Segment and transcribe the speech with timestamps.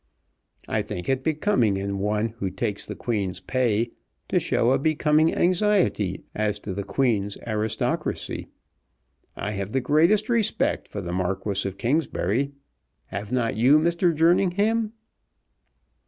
[0.67, 3.91] "I think it becoming in one who takes the Queen's pay
[4.29, 8.47] to show a becoming anxiety as to the Queen's aristocracy.
[9.35, 12.51] I have the greatest respect for the Marquis of Kingsbury.
[13.13, 14.11] Have not you, Mr.
[14.11, 14.93] Jerningham?"